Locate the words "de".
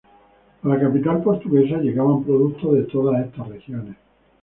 2.73-2.83